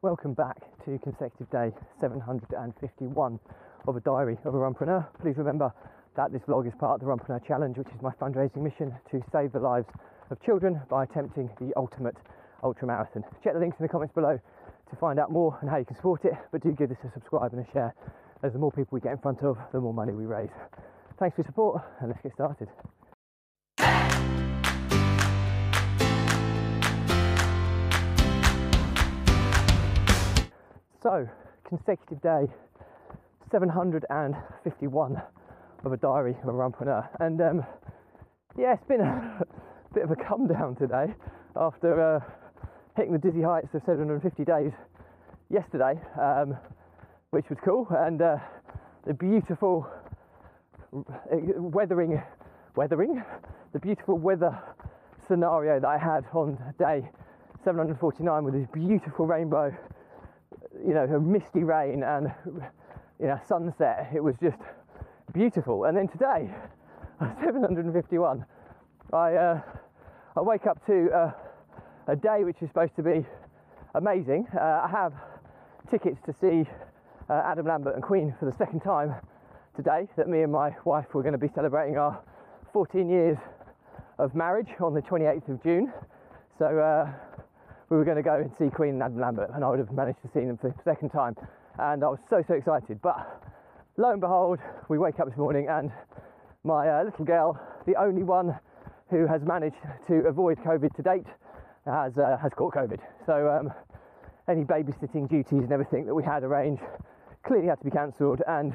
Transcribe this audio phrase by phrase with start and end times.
[0.00, 3.40] Welcome back to consecutive day 751
[3.88, 5.04] of a diary of a runpreneur.
[5.20, 5.72] Please remember
[6.14, 9.20] that this vlog is part of the Runpreneur Challenge, which is my fundraising mission to
[9.32, 9.88] save the lives
[10.30, 12.14] of children by attempting the ultimate
[12.62, 13.24] ultramarathon.
[13.42, 14.38] Check the links in the comments below
[14.88, 17.10] to find out more and how you can support it, but do give this a
[17.12, 17.92] subscribe and a share,
[18.44, 20.54] as the more people we get in front of, the more money we raise.
[21.18, 22.68] Thanks for your support, and let's get started.
[31.08, 31.26] So,
[31.66, 32.44] consecutive day
[33.50, 35.22] 751
[35.86, 37.08] of a diary of a runpreneur.
[37.18, 37.64] And um,
[38.58, 39.46] yeah, it's been a
[39.94, 41.06] bit of a come down today
[41.56, 42.20] after uh,
[42.94, 44.72] hitting the dizzy heights of 750 days
[45.48, 46.54] yesterday, um,
[47.30, 47.88] which was cool.
[47.90, 48.36] And uh,
[49.06, 49.88] the beautiful
[50.92, 52.22] weathering,
[52.76, 53.24] weathering,
[53.72, 54.58] the beautiful weather
[55.26, 57.08] scenario that I had on day
[57.64, 59.74] 749 with this beautiful rainbow,
[60.86, 62.32] you know, a misty rain and
[63.20, 64.10] you know sunset.
[64.14, 64.58] It was just
[65.32, 65.84] beautiful.
[65.84, 66.50] And then today,
[67.20, 68.44] 751,
[69.12, 69.60] I uh,
[70.36, 71.32] I wake up to uh,
[72.06, 73.26] a day which is supposed to be
[73.94, 74.46] amazing.
[74.54, 75.12] Uh, I have
[75.90, 76.68] tickets to see
[77.28, 79.14] uh, Adam Lambert and Queen for the second time
[79.76, 80.08] today.
[80.16, 82.20] That me and my wife were going to be celebrating our
[82.72, 83.38] 14 years
[84.18, 85.92] of marriage on the 28th of June.
[86.58, 87.10] So uh,
[87.90, 89.92] we were going to go and see Queen and Adam Lambert, and I would have
[89.92, 91.34] managed to see them for the second time.
[91.78, 93.00] And I was so so excited.
[93.00, 93.16] But
[93.96, 94.58] lo and behold,
[94.88, 95.90] we wake up this morning and
[96.64, 98.58] my uh, little girl, the only one
[99.10, 99.76] who has managed
[100.08, 101.26] to avoid COVID to date,
[101.86, 103.00] has uh, has caught COVID.
[103.24, 103.72] So um,
[104.48, 106.82] any babysitting duties and everything that we had arranged
[107.46, 108.42] clearly had to be cancelled.
[108.46, 108.74] And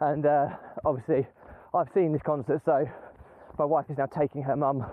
[0.00, 0.48] and uh,
[0.84, 1.26] obviously,
[1.72, 2.84] I've seen this concert, so
[3.58, 4.84] my wife is now taking her mum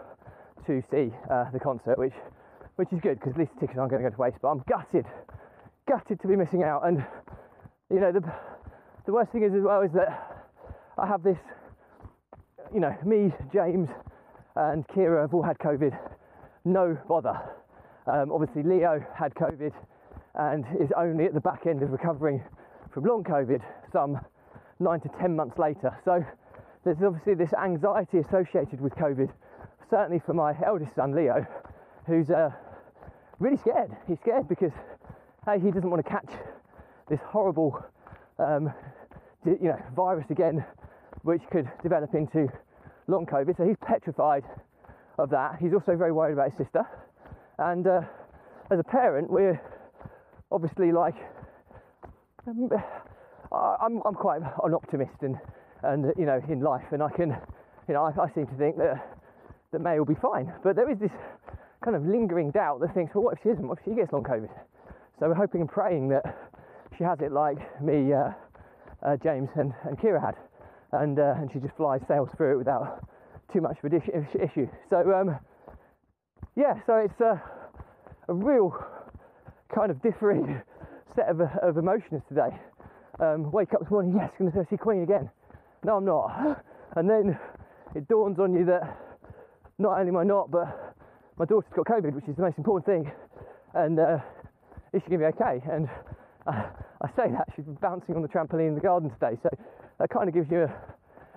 [0.68, 2.14] to see uh, the concert, which
[2.76, 4.38] which is good because at least the tickets aren't going to go to waste.
[4.42, 5.06] But I'm gutted,
[5.88, 6.86] gutted to be missing out.
[6.86, 7.06] And
[7.90, 8.22] you know the
[9.06, 10.48] the worst thing is as well is that
[10.98, 11.38] I have this,
[12.74, 13.90] you know, me, James,
[14.56, 15.98] and Kira have all had COVID,
[16.66, 17.40] no bother.
[18.08, 19.74] Um, obviously, Leo had COVID
[20.36, 22.44] and is only at the back end of recovering
[22.94, 23.62] from long COVID
[23.92, 24.20] some
[24.80, 25.98] nine to ten months later.
[26.06, 26.24] So
[26.84, 29.30] there's obviously this anxiety associated with COVID,
[29.90, 31.46] certainly for my eldest son Leo,
[32.12, 32.52] who's uh,
[33.40, 33.96] really scared.
[34.08, 34.72] He's scared because
[35.46, 36.30] hey, he doesn't want to catch
[37.10, 37.84] this horrible,
[38.38, 38.72] um,
[39.46, 40.64] you know, virus again,
[41.24, 42.48] which could develop into
[43.08, 43.58] long COVID.
[43.58, 44.44] So he's petrified
[45.18, 45.58] of that.
[45.60, 46.84] He's also very worried about his sister,
[47.58, 48.02] and uh,
[48.70, 49.60] as a parent, we're
[50.52, 51.16] obviously like.
[52.48, 52.70] Um,
[53.52, 55.38] I'm, I'm quite an optimist and,
[55.84, 57.36] and you know in life and I can
[57.88, 59.20] you know I, I seem to think that
[59.72, 61.12] that May will be fine but there is this
[61.84, 63.68] kind of lingering doubt that thinks well what if she isn't?
[63.68, 64.50] What if she gets long COVID?
[65.20, 66.24] So we're hoping and praying that
[66.98, 68.30] she has it like me uh,
[69.04, 70.36] uh, James and, and Kira had.
[70.92, 73.08] And uh, and she just flies sails through it without
[73.54, 74.02] too much of an
[74.42, 75.38] issue so um,
[76.56, 77.42] yeah so it's a,
[78.30, 78.74] a real
[79.74, 80.62] kind of differing
[81.16, 82.50] set of, of emotions today.
[83.20, 85.30] Um, wake up this morning, yes, going to see Queen again.
[85.84, 86.64] No, I'm not.
[86.96, 87.38] And then
[87.96, 88.98] it dawns on you that
[89.78, 90.91] not only am I not, but
[91.42, 93.12] my daughter's got COVID, which is the most important thing.
[93.74, 94.22] And uh,
[94.94, 95.58] is she going to be okay?
[95.66, 95.90] And
[96.46, 96.70] uh,
[97.02, 99.50] I say that she's bouncing on the trampoline in the garden today, so
[99.98, 100.70] that kind of gives you an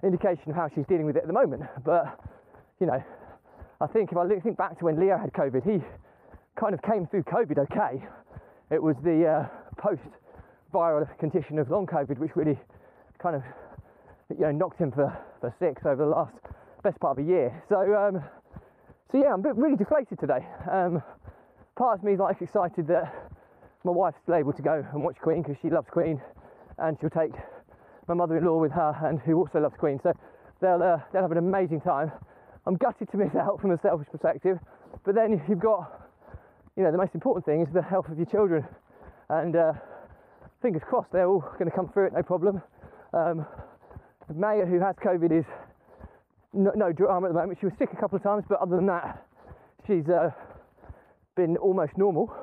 [0.05, 1.63] indication of how she's dealing with it at the moment.
[1.87, 2.21] But
[2.81, 3.03] you know,
[3.81, 5.81] I think if I think back to when Leo had COVID, he
[6.61, 8.05] kind of came through COVID okay.
[8.71, 9.49] It was the uh,
[9.81, 10.05] post
[10.75, 12.61] viral condition of long COVID, which really
[13.23, 13.43] kind of
[14.29, 16.37] you know knocked him for, for six over the last
[16.83, 17.63] best part of a year.
[17.71, 18.23] So um,
[19.15, 20.45] so yeah, I'm really deflated today.
[20.69, 21.01] Um,
[21.77, 23.31] part of me is like excited that
[23.85, 26.21] my wife's able to go and watch Queen because she loves Queen,
[26.79, 27.31] and she'll take
[28.09, 30.01] my mother-in-law with her, and who also loves Queen.
[30.03, 30.13] So
[30.61, 32.11] they'll uh, they'll have an amazing time.
[32.67, 34.59] I'm gutted to miss out from a selfish perspective,
[35.05, 36.11] but then you've got,
[36.75, 38.67] you know, the most important thing is the health of your children,
[39.29, 39.75] and uh,
[40.61, 42.61] fingers crossed they're all going to come through it, no problem.
[43.13, 43.47] Um,
[44.35, 45.45] Maya, who has COVID, is
[46.55, 47.59] no, no, drama at the moment.
[47.61, 49.27] She was sick a couple of times, but other than that,
[49.87, 50.31] she's uh,
[51.37, 52.35] been almost normal.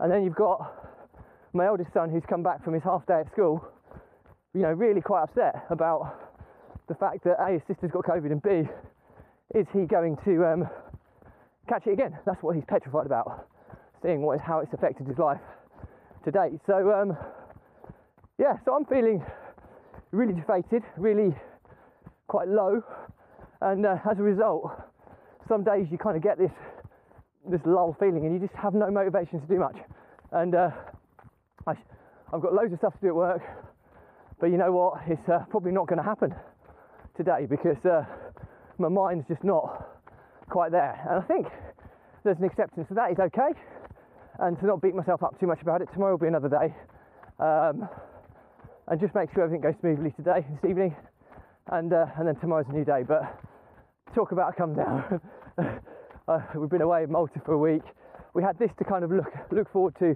[0.00, 0.74] And then you've got
[1.52, 3.66] my eldest son, who's come back from his half day at school,
[4.54, 6.30] you know, really quite upset about
[6.88, 8.68] the fact that A, his sister's got COVID, and B,
[9.54, 10.68] is he going to um,
[11.68, 12.18] catch it again?
[12.26, 13.48] That's what he's petrified about,
[14.02, 15.40] seeing what is how it's affected his life
[16.24, 16.60] to date.
[16.66, 17.16] So, um,
[18.38, 19.24] yeah, so I'm feeling
[20.12, 21.34] really deflated, really
[22.26, 22.82] quite low,
[23.60, 24.70] and uh, as a result,
[25.48, 26.52] some days you kind of get this
[27.48, 29.76] this lull feeling, and you just have no motivation to do much.
[30.32, 30.70] And uh,
[31.66, 31.74] I,
[32.30, 33.42] have got loads of stuff to do at work,
[34.38, 35.00] but you know what?
[35.06, 36.34] It's uh, probably not going to happen
[37.16, 38.04] today because uh,
[38.76, 39.88] my mind's just not
[40.50, 41.00] quite there.
[41.08, 41.46] And I think
[42.22, 43.58] there's an acceptance of that is okay,
[44.40, 45.88] and to not beat myself up too much about it.
[45.94, 46.74] Tomorrow will be another day,
[47.40, 47.88] um,
[48.88, 50.94] and just make sure everything goes smoothly today, this evening,
[51.72, 53.02] and uh, and then tomorrow's a new day.
[53.06, 53.22] But
[54.14, 55.20] talk about a come down.
[56.28, 57.82] uh, we've been away in Malta for a week.
[58.34, 60.14] We had this to kind of look look forward to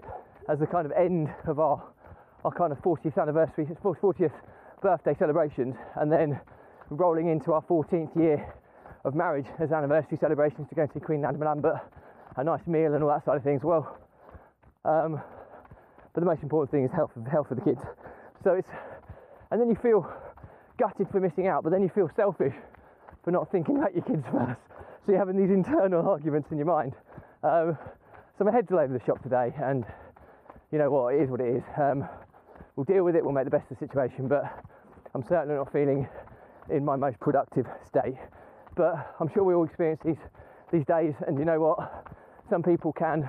[0.48, 1.82] as the kind of end of our
[2.44, 4.32] our kind of 40th anniversary, 40th
[4.80, 6.40] birthday celebrations, and then
[6.90, 8.52] rolling into our 14th year
[9.04, 11.80] of marriage as anniversary celebrations to go to Queen Anne Lambert,
[12.36, 13.62] a nice meal and all that side of things.
[13.62, 13.96] Well,
[14.84, 15.20] um,
[16.14, 17.80] but the most important thing is health, health for the kids.
[18.42, 18.68] So it's,
[19.50, 20.06] and then you feel
[20.78, 22.54] gutted for missing out, but then you feel selfish
[23.24, 24.60] for not thinking about your kids first.
[25.04, 26.92] So you're having these internal arguments in your mind.
[27.42, 27.76] Um,
[28.38, 29.84] so my head's all over the shop today, and
[30.70, 31.62] you know what, it is what it is.
[31.76, 32.08] Um,
[32.76, 34.44] we'll deal with it, we'll make the best of the situation, but
[35.14, 36.08] I'm certainly not feeling
[36.70, 38.16] in my most productive state.
[38.76, 40.16] But I'm sure we all experience these
[40.72, 42.14] these days, and you know what?
[42.48, 43.28] Some people can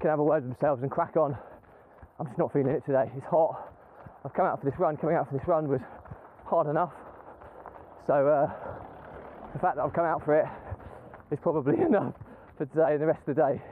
[0.00, 1.36] can have a word with themselves and crack on.
[2.18, 3.10] I'm just not feeling it today.
[3.16, 3.72] It's hot.
[4.24, 4.96] I've come out for this run.
[4.96, 5.80] Coming out for this run was
[6.46, 6.92] hard enough.
[8.06, 8.50] So uh,
[9.56, 10.44] the fact that I've come out for it
[11.32, 12.12] is probably enough
[12.58, 13.62] for today and the rest of the day.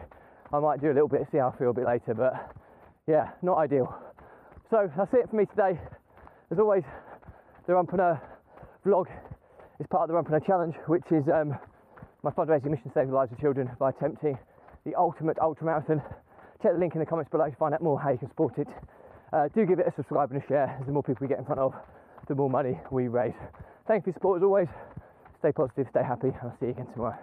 [0.50, 2.32] I might do a little bit, see how I feel a bit later, but
[3.06, 3.94] yeah, not ideal.
[4.70, 5.78] So that's it for me today.
[6.50, 6.84] As always,
[7.66, 8.18] the Runpreneur
[8.86, 9.12] vlog
[9.78, 11.52] is part of the Runpreneur Challenge, which is um,
[12.22, 14.38] my fundraising mission to save the lives of children by attempting
[14.86, 16.00] the ultimate ultra marathon.
[16.62, 18.56] Check the link in the comments below to find out more how you can support
[18.56, 18.68] it.
[19.34, 21.38] Uh, do give it a subscribe and a share, as the more people we get
[21.38, 21.74] in front of,
[22.28, 23.36] the more money we raise.
[23.86, 24.68] Thank you for your support as always.
[25.44, 27.18] Stay positive, stay happy, I'll see you again tomorrow.